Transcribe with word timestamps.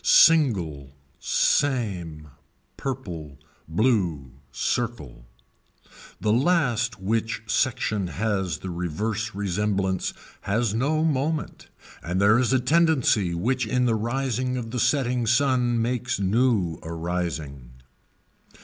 Single, 0.03 0.95
same, 1.19 2.29
purple, 2.75 3.37
blue, 3.67 4.31
circle. 4.51 5.27
The 6.19 6.33
last 6.33 6.99
which 6.99 7.43
section 7.45 8.07
has 8.07 8.57
the 8.57 8.71
reverse 8.71 9.35
resemblance 9.35 10.15
has 10.41 10.73
no 10.73 11.03
moment 11.05 11.67
and 12.01 12.19
there 12.19 12.39
is 12.39 12.51
a 12.51 12.59
tendency 12.59 13.35
which 13.35 13.67
in 13.67 13.85
the 13.85 13.93
rising 13.93 14.57
of 14.57 14.71
the 14.71 14.79
setting 14.79 15.27
sun 15.27 15.79
means 15.79 16.19
new 16.19 16.79
arising. 16.81 17.69